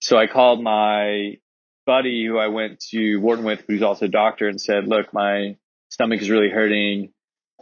[0.01, 1.39] So I called my
[1.87, 5.57] buddy who I went to Wharton with, who's also a doctor, and said, "Look, my
[5.88, 7.12] stomach is really hurting.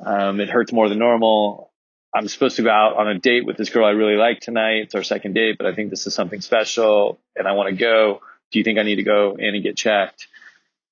[0.05, 1.71] Um, it hurts more than normal.
[2.15, 4.83] I'm supposed to go out on a date with this girl I really like tonight.
[4.85, 7.77] It's our second date, but I think this is something special, and I want to
[7.77, 8.21] go.
[8.51, 10.27] Do you think I need to go in and get checked?"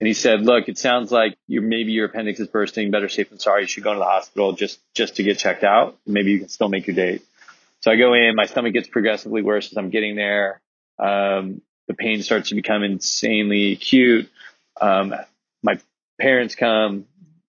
[0.01, 2.91] And he said, "Look, it sounds like you maybe your appendix is bursting.
[2.91, 3.63] Better safe than sorry.
[3.63, 5.97] You should go to the hospital just just to get checked out.
[6.07, 7.23] Maybe you can still make your date."
[7.81, 8.37] So I go in.
[8.37, 10.61] My stomach gets progressively worse as I'm getting there.
[10.99, 14.31] Um, the pain starts to become insanely acute.
[14.81, 15.15] Um,
[15.63, 15.79] my
[16.21, 17.07] parents come.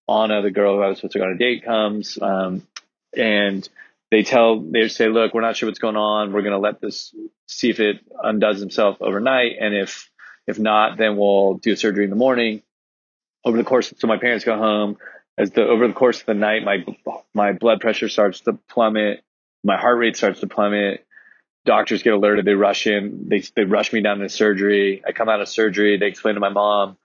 [0.10, 2.68] Anna, the girl who I was supposed to go on a date, comes, um,
[3.16, 3.68] and
[4.12, 6.34] they tell they say, "Look, we're not sure what's going on.
[6.34, 7.16] We're going to let this
[7.48, 10.10] see if it undoes himself overnight, and if
[10.46, 12.62] if not, then we'll do surgery in the morning."
[13.46, 14.98] Over the course, so my parents go home.
[15.38, 16.86] As the over the course of the night, my
[17.34, 19.24] my blood pressure starts to plummet,
[19.64, 21.03] my heart rate starts to plummet,
[21.66, 22.46] doctors get alerted.
[22.46, 23.26] They rush in.
[23.28, 25.04] They they rush me down to surgery.
[25.06, 25.98] I come out of surgery.
[25.98, 26.98] They explain to my mom.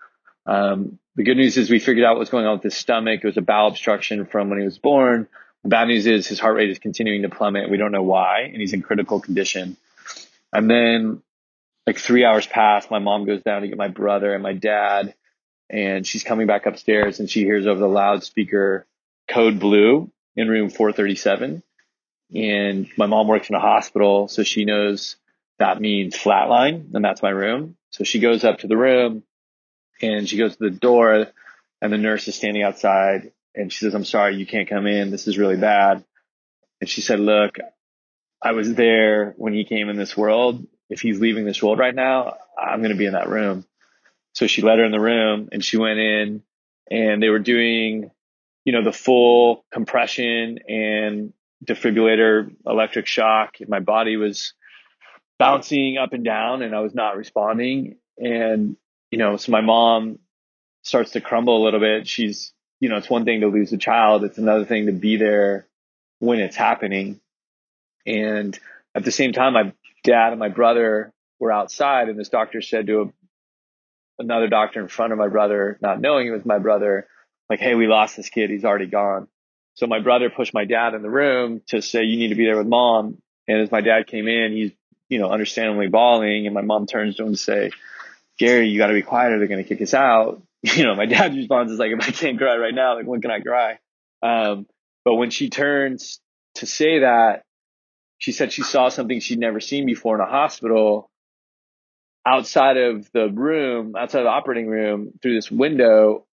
[0.46, 3.20] Um, the good news is we figured out what's going on with his stomach.
[3.22, 5.28] It was a bowel obstruction from when he was born.
[5.64, 7.70] The bad news is his heart rate is continuing to plummet.
[7.70, 9.76] We don't know why, and he's in critical condition.
[10.52, 11.22] And then,
[11.86, 12.90] like three hours pass.
[12.90, 15.14] My mom goes down to get my brother and my dad,
[15.68, 18.86] and she's coming back upstairs, and she hears over the loudspeaker
[19.28, 21.62] code blue in room 437.
[22.34, 25.16] And my mom works in a hospital, so she knows
[25.58, 27.76] that means flatline, and that's my room.
[27.90, 29.22] So she goes up to the room
[30.00, 31.26] and she goes to the door,
[31.80, 35.10] and the nurse is standing outside, and she says, I'm sorry, you can't come in.
[35.10, 36.04] This is really bad.
[36.80, 37.58] And she said, Look,
[38.40, 40.64] I was there when he came in this world.
[40.88, 43.66] If he's leaving this world right now, I'm going to be in that room.
[44.34, 46.42] So she let her in the room and she went in
[46.90, 48.10] and they were doing,
[48.64, 51.32] you know, the full compression and
[51.64, 53.56] defibrillator electric shock.
[53.66, 54.54] My body was
[55.38, 57.96] bouncing up and down and I was not responding.
[58.16, 58.76] And,
[59.10, 60.18] you know, so my mom
[60.82, 62.06] starts to crumble a little bit.
[62.06, 64.24] She's, you know, it's one thing to lose a child.
[64.24, 65.66] It's another thing to be there
[66.18, 67.20] when it's happening.
[68.06, 68.58] And
[68.94, 72.86] at the same time, my dad and my brother were outside and this doctor said
[72.86, 77.06] to a, another doctor in front of my brother, not knowing it was my brother,
[77.48, 78.50] like, Hey, we lost this kid.
[78.50, 79.28] He's already gone.
[79.78, 82.46] So my brother pushed my dad in the room to say, you need to be
[82.46, 83.18] there with mom.
[83.46, 84.72] And as my dad came in, he's,
[85.08, 86.46] you know, understandably bawling.
[86.46, 87.70] And my mom turns to him to say,
[88.40, 90.42] Gary, you got to be quiet or they're going to kick us out.
[90.60, 93.20] You know, my dad's response is like, if I can't cry right now, like, when
[93.20, 93.78] can I cry?
[94.24, 94.66] Um,
[95.04, 96.18] but when she turns
[96.56, 97.44] to say that,
[98.18, 101.08] she said she saw something she'd never seen before in a hospital
[102.26, 106.26] outside of the room, outside of the operating room through this window.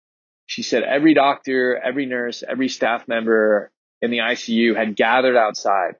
[0.53, 3.71] She said every doctor, every nurse, every staff member
[4.03, 5.95] in the ICU had gathered outside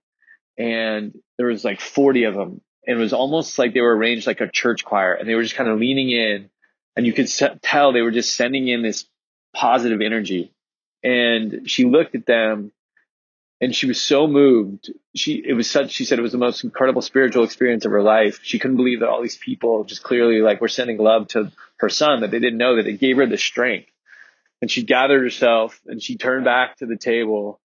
[0.60, 2.62] and there was like 40 of them.
[2.86, 5.42] And it was almost like they were arranged like a church choir and they were
[5.42, 6.52] just kind of leaning in
[6.96, 7.30] and you could
[7.63, 9.08] tell they were just sending in this
[9.56, 10.54] positive energy.
[11.04, 12.72] And she looked at them
[13.60, 14.92] and she was so moved.
[15.16, 18.04] She it was such she said it was the most incredible spiritual experience of her
[18.04, 18.42] life.
[18.44, 21.89] She couldn't believe that all these people just clearly like were sending love to her
[21.89, 23.89] son that they didn't know that it gave her the strength.
[24.63, 27.60] And she gathered herself and she turned back to the table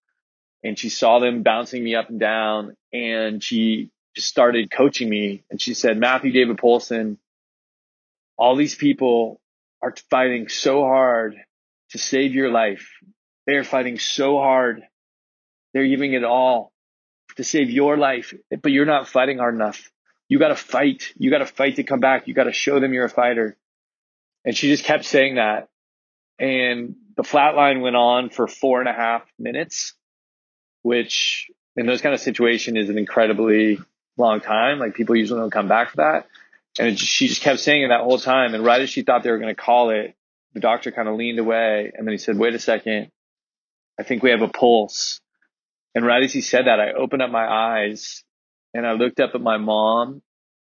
[0.65, 5.45] and she saw them bouncing me up and down and she just started coaching me
[5.49, 7.15] and she said, Matthew David Pohlson,
[8.37, 9.39] all these people
[9.81, 11.37] are fighting so hard
[11.91, 12.89] to save your life.
[13.47, 14.83] They are fighting so hard
[15.73, 16.73] they're giving it all
[17.37, 19.89] to save your life, but you're not fighting hard enough.
[20.27, 21.13] You got to fight.
[21.17, 22.27] You got to fight to come back.
[22.27, 23.55] You got to show them you're a fighter.
[24.43, 25.69] And she just kept saying that.
[26.39, 29.93] And the flatline went on for four and a half minutes,
[30.83, 33.79] which in those kind of situation is an incredibly
[34.17, 34.79] long time.
[34.79, 36.27] Like people usually don't come back for that.
[36.79, 38.53] And she just kept saying it that whole time.
[38.53, 40.15] And right as she thought they were going to call it,
[40.53, 43.11] the doctor kind of leaned away and then he said, wait a second.
[43.99, 45.19] I think we have a pulse.
[45.93, 48.23] And right as he said that, I opened up my eyes
[48.73, 50.21] and I looked up at my mom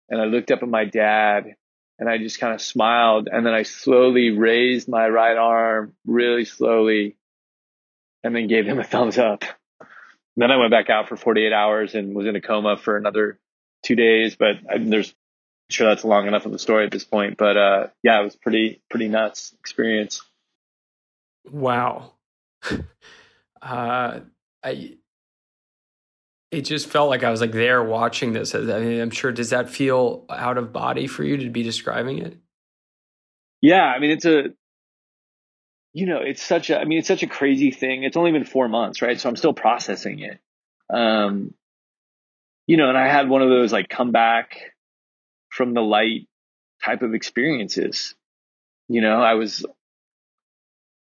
[0.09, 1.55] and I looked up at my dad
[2.01, 3.29] and I just kind of smiled.
[3.31, 7.15] And then I slowly raised my right arm really slowly
[8.23, 9.43] and then gave him a thumbs up.
[10.35, 13.39] Then I went back out for 48 hours and was in a coma for another
[13.83, 14.35] two days.
[14.35, 17.37] But I, there's I'm sure that's long enough of a story at this point.
[17.37, 20.23] But uh, yeah, it was pretty pretty nuts experience.
[21.51, 22.13] Wow.
[23.61, 24.19] uh,
[24.63, 24.97] I
[26.51, 28.53] it just felt like I was like there watching this.
[28.53, 29.31] I mean, I'm sure.
[29.31, 32.37] Does that feel out of body for you to be describing it?
[33.61, 34.49] Yeah, I mean, it's a,
[35.93, 36.77] you know, it's such a.
[36.77, 38.03] I mean, it's such a crazy thing.
[38.03, 39.19] It's only been four months, right?
[39.19, 40.39] So I'm still processing it.
[40.93, 41.53] Um,
[42.67, 44.57] you know, and I had one of those like come back
[45.49, 46.27] from the light
[46.83, 48.13] type of experiences.
[48.89, 49.65] You know, I was.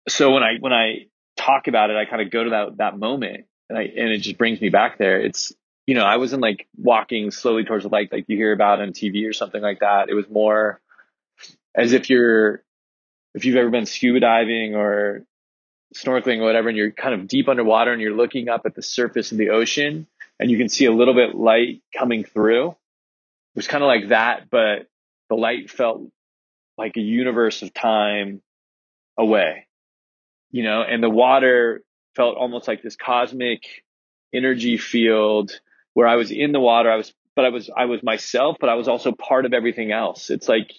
[0.08, 2.98] So when I when I talk about it, I kind of go to that that
[2.98, 5.20] moment and I, and it just brings me back there.
[5.20, 5.52] It's,
[5.86, 8.92] you know, I wasn't like walking slowly towards the light like you hear about on
[8.92, 10.08] TV or something like that.
[10.08, 10.80] It was more
[11.74, 12.62] as if you're,
[13.34, 15.24] if you've ever been scuba diving or
[15.94, 18.82] snorkeling or whatever, and you're kind of deep underwater and you're looking up at the
[18.82, 20.06] surface of the ocean
[20.38, 22.70] and you can see a little bit light coming through.
[22.70, 24.86] It was kind of like that, but
[25.28, 26.02] the light felt
[26.78, 28.42] like a universe of time
[29.18, 29.66] away,
[30.50, 31.82] you know, and the water
[32.14, 33.62] felt almost like this cosmic
[34.32, 35.60] energy field
[35.94, 36.90] where I was in the water.
[36.90, 39.92] I was, but I was, I was myself, but I was also part of everything
[39.92, 40.30] else.
[40.30, 40.72] It's like,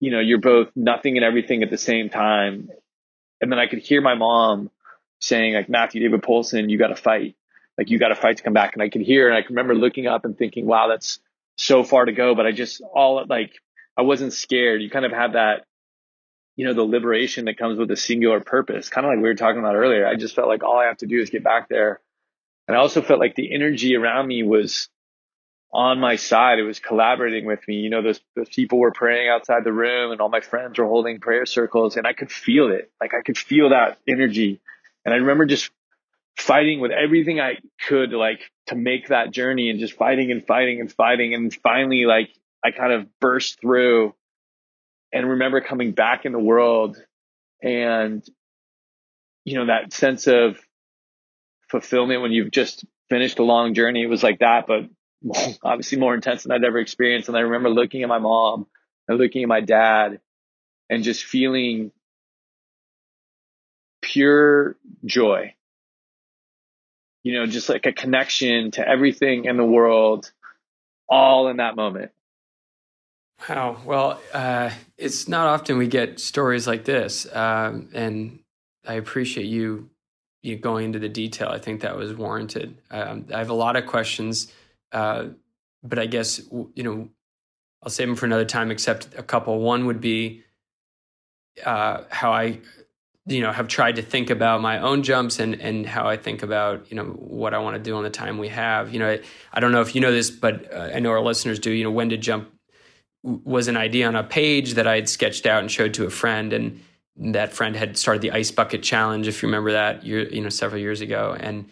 [0.00, 2.68] you know, you're both nothing and everything at the same time.
[3.40, 4.70] And then I could hear my mom
[5.20, 7.36] saying like, Matthew David Pohlson, you got to fight.
[7.78, 8.74] Like you got to fight to come back.
[8.74, 11.18] And I could hear, and I can remember looking up and thinking, wow, that's
[11.56, 12.34] so far to go.
[12.34, 13.52] But I just all like,
[13.96, 14.82] I wasn't scared.
[14.82, 15.66] You kind of have that
[16.56, 19.34] you know, the liberation that comes with a singular purpose, kind of like we were
[19.34, 20.06] talking about earlier.
[20.06, 22.00] I just felt like all I have to do is get back there.
[22.66, 24.88] And I also felt like the energy around me was
[25.72, 26.58] on my side.
[26.58, 27.76] It was collaborating with me.
[27.76, 30.86] You know, those, those people were praying outside the room and all my friends were
[30.86, 32.90] holding prayer circles and I could feel it.
[33.00, 34.60] Like I could feel that energy.
[35.04, 35.70] And I remember just
[36.38, 40.80] fighting with everything I could, like to make that journey and just fighting and fighting
[40.80, 41.34] and fighting.
[41.34, 42.30] And finally, like
[42.64, 44.14] I kind of burst through
[45.12, 46.96] and remember coming back in the world
[47.62, 48.24] and,
[49.44, 50.58] you know, that sense of
[51.70, 54.02] fulfillment when you've just finished a long journey.
[54.02, 54.88] It was like that, but
[55.62, 57.28] obviously more intense than I'd ever experienced.
[57.28, 58.66] And I remember looking at my mom
[59.08, 60.20] and looking at my dad
[60.90, 61.92] and just feeling
[64.02, 65.54] pure joy.
[67.22, 70.30] You know, just like a connection to everything in the world,
[71.08, 72.12] all in that moment.
[73.48, 73.80] Wow.
[73.84, 78.40] Well, uh, it's not often we get stories like this, um, and
[78.86, 79.90] I appreciate you,
[80.42, 81.48] you going into the detail.
[81.48, 82.78] I think that was warranted.
[82.90, 84.52] Um, I have a lot of questions,
[84.90, 85.26] uh,
[85.82, 86.40] but I guess
[86.74, 87.08] you know
[87.82, 88.70] I'll save them for another time.
[88.70, 89.58] Except a couple.
[89.60, 90.42] One would be
[91.64, 92.60] uh, how I,
[93.26, 96.42] you know, have tried to think about my own jumps and and how I think
[96.42, 98.92] about you know what I want to do on the time we have.
[98.92, 99.20] You know, I,
[99.52, 101.70] I don't know if you know this, but uh, I know our listeners do.
[101.70, 102.50] You know, when to jump
[103.26, 106.10] was an idea on a page that I had sketched out and showed to a
[106.10, 106.80] friend, and
[107.16, 110.48] that friend had started the ice bucket challenge, if you remember that, year, you know,
[110.48, 111.36] several years ago.
[111.38, 111.68] And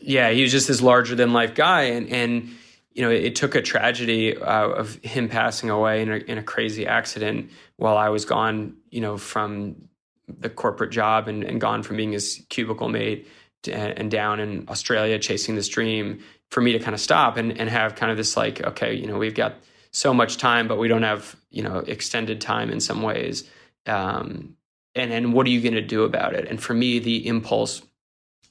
[0.00, 2.50] yeah, he was just this larger than life guy, and and
[2.92, 6.38] you know, it, it took a tragedy uh, of him passing away in a, in
[6.38, 9.88] a crazy accident while I was gone, you know, from
[10.26, 13.28] the corporate job and, and gone from being his cubicle mate
[13.64, 17.58] to, and down in Australia chasing this dream for me to kind of stop and,
[17.60, 19.56] and have kind of this like, okay, you know, we've got
[19.96, 23.48] so much time, but we don't have you know extended time in some ways.
[23.86, 24.56] Um,
[24.94, 26.46] and and what are you going to do about it?
[26.48, 27.80] And for me, the impulse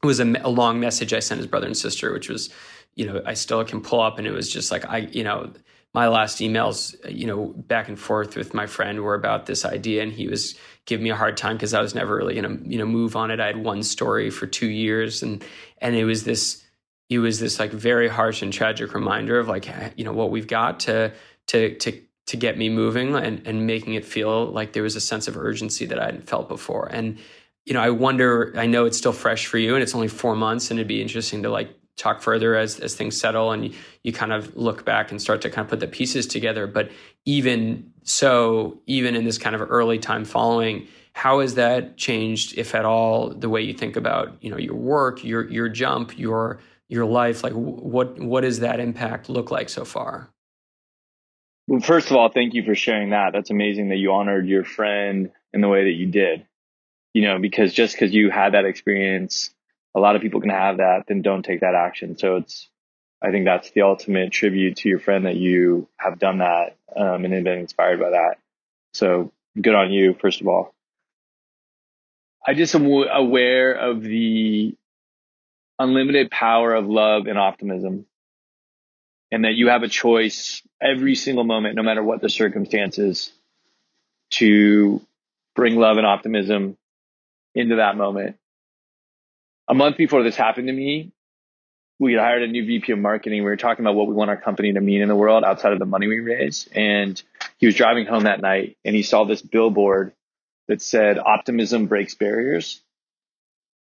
[0.02, 2.50] was a, a long message I sent his brother and sister, which was,
[2.96, 5.54] you know, I still can pull up, and it was just like I, you know,
[5.94, 10.02] my last emails, you know, back and forth with my friend were about this idea,
[10.02, 10.56] and he was
[10.86, 13.16] giving me a hard time because I was never really going to, you know, move
[13.16, 13.40] on it.
[13.40, 15.46] I had one story for two years, and
[15.78, 16.64] and it was this,
[17.10, 20.48] it was this like very harsh and tragic reminder of like, you know, what we've
[20.48, 21.14] got to
[21.48, 25.02] to to to get me moving and, and making it feel like there was a
[25.02, 26.88] sense of urgency that I hadn't felt before.
[26.88, 27.20] And,
[27.66, 30.36] you know, I wonder, I know it's still fresh for you and it's only four
[30.36, 33.74] months and it'd be interesting to like talk further as, as things settle and you,
[34.04, 36.68] you kind of look back and start to kind of put the pieces together.
[36.68, 36.90] But
[37.26, 42.76] even so, even in this kind of early time following, how has that changed, if
[42.76, 46.60] at all, the way you think about, you know, your work, your, your jump, your,
[46.90, 47.44] your life?
[47.44, 50.30] Like what, what does that impact look like so far?
[51.68, 53.32] Well, first of all, thank you for sharing that.
[53.34, 56.46] That's amazing that you honored your friend in the way that you did.
[57.14, 59.52] You know, because just because you had that experience,
[59.96, 62.18] a lot of people can have that, then don't take that action.
[62.18, 62.70] So it's,
[63.24, 67.24] I think that's the ultimate tribute to your friend that you have done that um,
[67.26, 68.36] and been inspired by that.
[68.94, 70.74] So good on you, first of all.
[72.46, 74.76] I just am aware of the
[75.80, 78.06] unlimited power of love and optimism
[79.32, 83.32] and that you have a choice every single moment, no matter what the circumstances,
[84.32, 85.02] to
[85.56, 86.78] bring love and optimism
[87.54, 88.38] into that moment.
[89.68, 91.12] A month before this happened to me,
[91.98, 93.44] we had hired a new VP of marketing.
[93.44, 95.72] We were talking about what we want our company to mean in the world outside
[95.72, 96.68] of the money we raise.
[96.74, 97.22] And
[97.58, 100.14] he was driving home that night and he saw this billboard
[100.68, 102.82] that said optimism breaks barriers.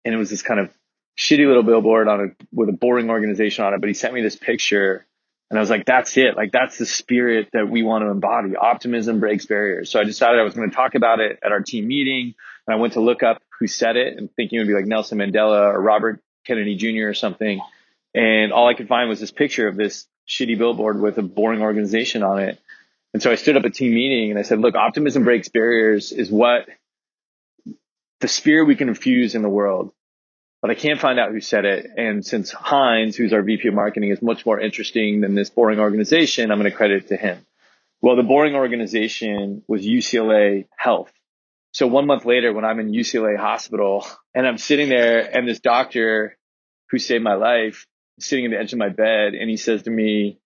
[0.04, 0.70] And it was this kind of
[1.18, 3.80] shitty little billboard on a, with a boring organization on it.
[3.80, 5.04] But he sent me this picture
[5.50, 6.36] and I was like, that's it.
[6.36, 8.54] Like, that's the spirit that we want to embody.
[8.54, 9.90] Optimism breaks barriers.
[9.90, 12.34] So I decided I was going to talk about it at our team meeting.
[12.66, 14.84] And I went to look up who said it and thinking it would be like
[14.84, 17.08] Nelson Mandela or Robert Kennedy Jr.
[17.08, 17.60] or something.
[18.14, 21.62] And all I could find was this picture of this shitty billboard with a boring
[21.62, 22.58] organization on it.
[23.14, 26.12] And so I stood up at team meeting and I said, look, optimism breaks barriers
[26.12, 26.68] is what
[28.20, 29.92] the spirit we can infuse in the world
[30.60, 31.86] but I can't find out who said it.
[31.96, 35.78] And since Heinz, who's our VP of marketing, is much more interesting than this boring
[35.78, 37.38] organization, I'm going to credit it to him.
[38.00, 41.12] Well, the boring organization was UCLA Health.
[41.72, 45.60] So one month later, when I'm in UCLA hospital and I'm sitting there and this
[45.60, 46.36] doctor
[46.90, 47.86] who saved my life
[48.18, 50.38] sitting at the edge of my bed and he says to me,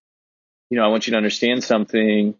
[0.69, 2.35] you know, I want you to understand something.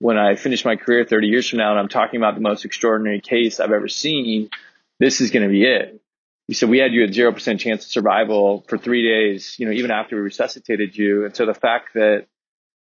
[0.00, 2.64] When I finish my career 30 years from now and I'm talking about the most
[2.64, 4.50] extraordinary case I've ever seen,
[4.98, 6.00] this is going to be it
[6.46, 9.56] he said we had you at zero percent chance of survival for three days.
[9.58, 11.24] You know, even after we resuscitated you.
[11.24, 12.26] And so the fact that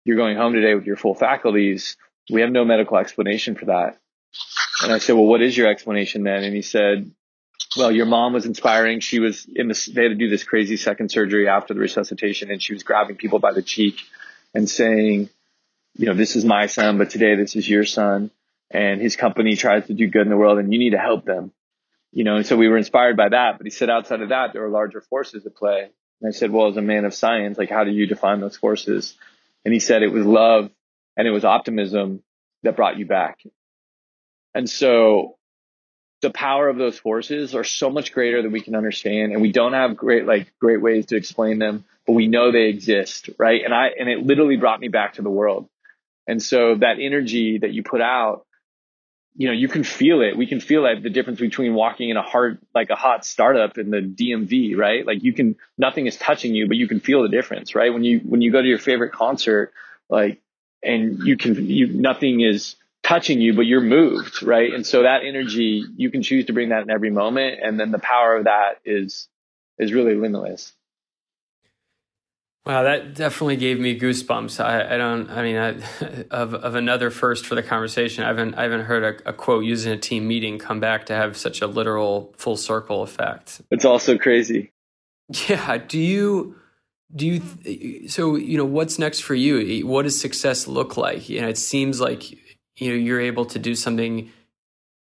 [0.06, 1.98] you're going home today with your full faculties,
[2.32, 3.98] we have no medical explanation for that.
[4.84, 6.44] And I said, well, what is your explanation then?
[6.44, 7.12] And he said,
[7.76, 9.00] well, your mom was inspiring.
[9.00, 12.52] She was in this, they had to do this crazy second surgery after the resuscitation
[12.52, 14.02] and she was grabbing people by the cheek
[14.54, 15.30] and saying,
[15.96, 18.30] you know, this is my son, but today this is your son.
[18.70, 21.26] And his company tries to do good in the world and you need to help
[21.26, 21.52] them
[22.18, 23.60] you know, and so we were inspired by that.
[23.60, 25.92] But he said outside of that, there were larger forces at play.
[26.20, 28.58] And I said, well, as a man of science, like how do you define those
[28.58, 29.14] forces?
[29.64, 30.72] And he said it was love
[31.16, 32.24] and it was optimism
[32.64, 33.44] that brought you back.
[34.56, 35.36] And so
[36.24, 39.32] the power of those forces are so much greater than we can understand.
[39.32, 42.70] And we don't have great, like great ways to explain them, but we know they
[42.70, 43.30] exist.
[43.38, 43.62] Right.
[43.64, 45.70] And I, and it literally brought me back to the world.
[46.26, 48.47] And so that energy that you put out,
[49.38, 50.36] you know, you can feel it.
[50.36, 53.78] We can feel like the difference between walking in a hard, like a hot startup
[53.78, 55.06] in the DMV, right?
[55.06, 57.94] Like you can, nothing is touching you, but you can feel the difference, right?
[57.94, 59.74] When you, when you go to your favorite concert,
[60.10, 60.42] like,
[60.82, 64.74] and you can, you, nothing is touching you, but you're moved, right?
[64.74, 67.60] And so that energy, you can choose to bring that in every moment.
[67.62, 69.28] And then the power of that is,
[69.78, 70.74] is really limitless.
[72.68, 74.62] Wow, that definitely gave me goosebumps.
[74.62, 75.30] I, I don't.
[75.30, 78.26] I mean, I, of of another first for the conversation.
[78.26, 81.06] I haven't I haven't heard a, a, quote used in a team meeting come back
[81.06, 83.62] to have such a literal full circle effect.
[83.72, 84.74] It's also crazy.
[85.48, 85.78] Yeah.
[85.78, 86.58] Do you
[87.16, 89.88] do you so you know what's next for you?
[89.88, 91.30] What does success look like?
[91.30, 92.32] You know, it seems like
[92.76, 94.30] you know you're able to do something.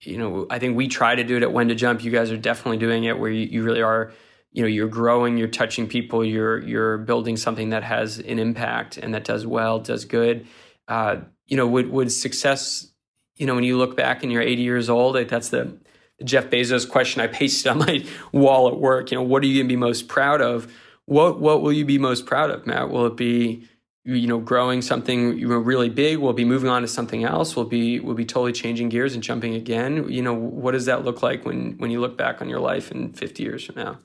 [0.00, 2.02] You know, I think we try to do it at When to Jump.
[2.02, 4.12] You guys are definitely doing it where you, you really are
[4.52, 8.98] you know you're growing you're touching people you're you're building something that has an impact
[8.98, 10.46] and that does well does good.
[10.88, 12.92] Uh, you know would would success
[13.36, 15.78] you know when you look back and you're 80 years old that's the,
[16.18, 19.10] the jeff bezos question i pasted on my wall at work.
[19.10, 20.72] You know what are you going to be most proud of?
[21.06, 22.90] What what will you be most proud of matt?
[22.90, 23.66] Will it be
[24.04, 26.18] you know growing something really big?
[26.18, 27.56] Will be moving on to something else?
[27.56, 30.08] Will be will be totally changing gears and jumping again?
[30.10, 32.90] You know what does that look like when when you look back on your life
[32.92, 33.98] in 50 years from now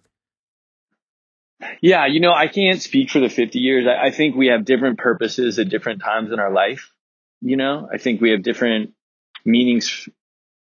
[1.81, 3.85] yeah, you know, I can't speak for the 50 years.
[3.87, 6.91] I, I, think we have different purposes at different times in our life.
[7.41, 8.93] You know, I think we have different
[9.45, 10.09] meanings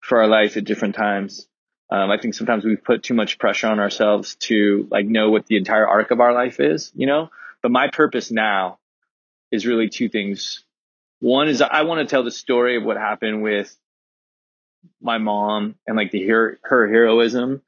[0.00, 1.46] for our life at different times.
[1.90, 5.46] Um, I think sometimes we put too much pressure on ourselves to like know what
[5.46, 7.30] the entire arc of our life is, you know,
[7.62, 8.78] but my purpose now
[9.50, 10.64] is really two things.
[11.20, 13.76] One is I want to tell the story of what happened with
[15.00, 17.62] my mom and like the her, her heroism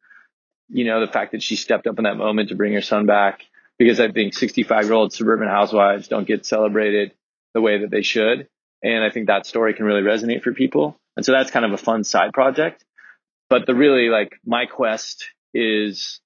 [0.69, 3.07] you know, the fact that she stepped up in that moment to bring her son
[3.07, 3.43] back
[3.79, 7.13] because I think 65 year old suburban housewives don't get celebrated
[7.55, 8.49] the way that they should.
[8.83, 10.99] And I think that story can really resonate for people.
[11.17, 12.85] And so that's kind of a fun side project.
[13.49, 16.21] But the really like my quest is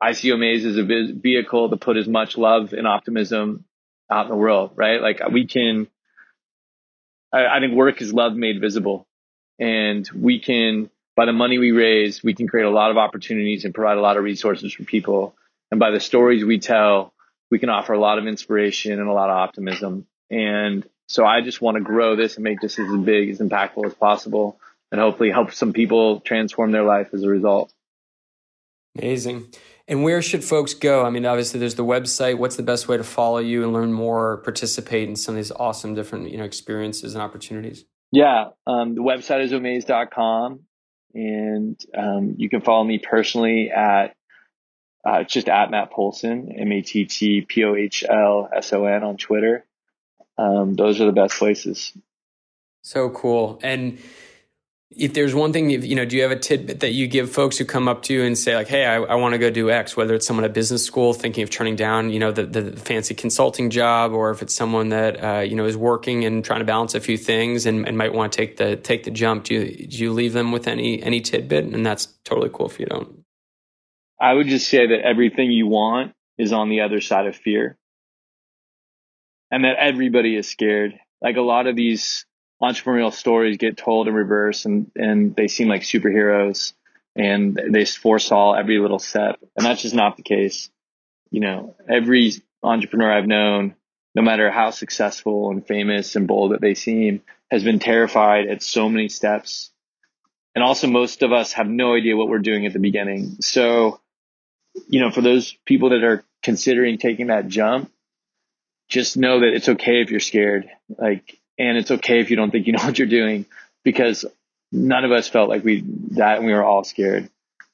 [0.00, 3.64] I see Omaze as a vehicle to put as much love and optimism
[4.10, 5.00] out in the world, right?
[5.00, 5.88] Like we can,
[7.32, 9.06] I, I think work is love made visible
[9.58, 13.64] and we can by the money we raise, we can create a lot of opportunities
[13.64, 15.34] and provide a lot of resources for people.
[15.68, 17.12] And by the stories we tell,
[17.50, 20.06] we can offer a lot of inspiration and a lot of optimism.
[20.30, 23.84] And so I just want to grow this and make this as big, as impactful
[23.84, 24.60] as possible,
[24.92, 27.72] and hopefully help some people transform their life as a result.
[28.96, 29.52] Amazing.
[29.88, 31.04] And where should folks go?
[31.04, 32.38] I mean, obviously, there's the website.
[32.38, 35.50] What's the best way to follow you and learn more, participate in some of these
[35.50, 37.86] awesome different you know experiences and opportunities?
[38.12, 40.60] Yeah, um, the website is omaze.com.
[41.14, 44.14] And um, you can follow me personally at
[45.04, 48.84] uh, just at Matt Pohlson, M A T T P O H L S O
[48.84, 49.64] N on Twitter.
[50.36, 51.92] Um, those are the best places.
[52.82, 53.58] So cool.
[53.62, 53.98] And
[54.98, 57.56] if there's one thing, you know, do you have a tidbit that you give folks
[57.56, 59.70] who come up to you and say like, "Hey, I, I want to go do
[59.70, 62.76] X," whether it's someone at business school thinking of turning down, you know, the, the
[62.76, 66.58] fancy consulting job, or if it's someone that uh, you know is working and trying
[66.58, 69.44] to balance a few things and, and might want to take the take the jump.
[69.44, 71.66] Do you do you leave them with any any tidbit?
[71.66, 73.24] And that's totally cool if you don't.
[74.20, 77.78] I would just say that everything you want is on the other side of fear,
[79.52, 80.94] and that everybody is scared.
[81.22, 82.26] Like a lot of these
[82.62, 86.72] entrepreneurial stories get told in reverse and, and they seem like superheroes
[87.14, 89.38] and they foresaw every little step.
[89.56, 90.70] And that's just not the case.
[91.30, 92.32] You know, every
[92.62, 93.74] entrepreneur I've known,
[94.14, 98.62] no matter how successful and famous and bold that they seem, has been terrified at
[98.62, 99.70] so many steps.
[100.54, 103.36] And also most of us have no idea what we're doing at the beginning.
[103.40, 104.00] So,
[104.88, 107.92] you know, for those people that are considering taking that jump,
[108.88, 110.68] just know that it's okay if you're scared.
[110.96, 113.46] Like and it's okay if you don't think you know what you're doing
[113.84, 114.24] because
[114.70, 115.82] none of us felt like we
[116.12, 117.30] that and we were all scared.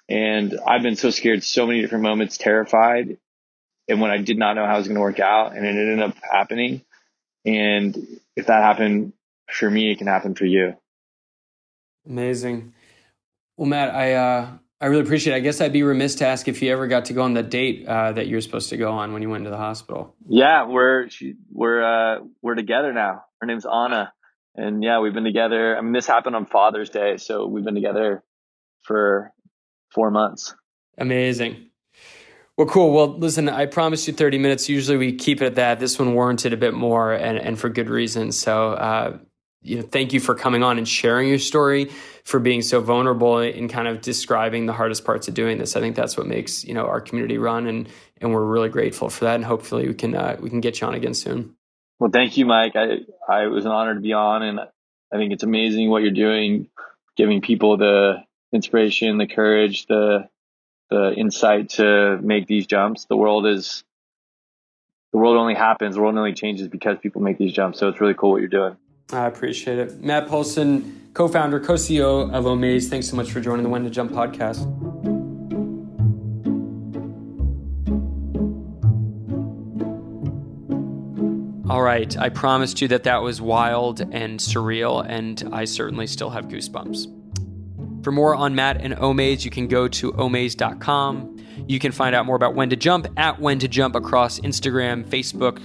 [0.09, 3.17] And I've been so scared so many different moments, terrified.
[3.89, 5.71] And when I did not know how it was going to work out and it
[5.71, 6.83] ended up happening.
[7.45, 7.97] And
[8.37, 9.13] if that happened
[9.51, 10.75] for me, it can happen for you.
[12.07, 12.75] Amazing.
[13.57, 14.49] Well, Matt, I, uh,
[14.85, 15.37] I really appreciate it.
[15.37, 17.43] I guess I'd be remiss to ask if you ever got to go on the
[17.43, 20.15] date uh, that you're supposed to go on when you went to the hospital.
[20.29, 21.09] Yeah, we're
[21.51, 23.23] we're uh, we're together now.
[23.41, 24.13] Her name's Anna,
[24.55, 25.75] and yeah, we've been together.
[25.75, 28.23] I mean, this happened on Father's Day, so we've been together
[28.83, 29.33] for
[29.95, 30.55] four months.
[30.99, 31.71] Amazing.
[32.59, 32.93] Well, cool.
[32.93, 34.69] Well, listen, I promised you 30 minutes.
[34.69, 35.81] Usually we keep it at that.
[35.81, 38.33] This one warranted a bit more and, and for good reason.
[38.33, 39.17] So, uh,
[39.65, 41.91] you know, thank you for coming on and sharing your story,
[42.23, 45.75] for being so vulnerable and kind of describing the hardest parts of doing this.
[45.75, 47.89] I think that's what makes, you know, our community run and,
[48.21, 49.37] and we're really grateful for that.
[49.37, 51.57] And hopefully we can, uh, we can get you on again soon.
[51.99, 52.77] Well, thank you, Mike.
[52.77, 52.99] I,
[53.29, 56.69] I was an honor to be on and I think it's amazing what you're doing,
[57.17, 60.29] giving people the inspiration, the courage, the,
[60.91, 63.07] the insight to make these jumps.
[63.07, 63.83] The world is,
[65.13, 67.79] the world only happens, the world only changes because people make these jumps.
[67.79, 68.77] So it's really cool what you're doing.
[69.13, 70.01] I appreciate it.
[70.03, 73.85] Matt Pohlson, co founder, co CEO of Omaze, thanks so much for joining the When
[73.85, 74.65] to Jump podcast.
[81.69, 86.31] All right, I promised you that that was wild and surreal, and I certainly still
[86.31, 88.05] have goosebumps.
[88.05, 91.37] For more on Matt and Omaze, you can go to omaze.com.
[91.67, 95.05] You can find out more about when to jump at when to jump across Instagram,
[95.05, 95.61] Facebook,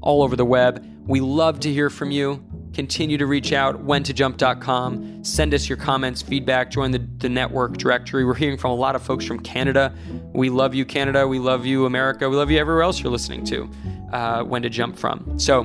[0.00, 0.86] all over the web.
[1.06, 2.44] We love to hear from you.
[2.74, 5.24] Continue to reach out, when to jump.com.
[5.24, 8.24] Send us your comments, feedback, join the, the network directory.
[8.24, 9.94] We're hearing from a lot of folks from Canada.
[10.32, 11.26] We love you, Canada.
[11.26, 12.28] We love you, America.
[12.28, 13.70] We love you everywhere else you're listening to
[14.12, 15.38] uh, when to jump from.
[15.38, 15.64] So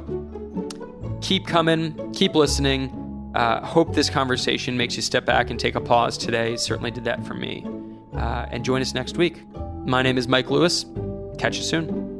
[1.21, 3.01] keep coming, keep listening.
[3.35, 6.55] Uh, hope this conversation makes you step back and take a pause today.
[6.55, 7.65] Certainly did that for me.
[8.13, 9.43] Uh, and join us next week.
[9.85, 10.85] My name is Mike Lewis.
[11.37, 12.14] Catch you soon.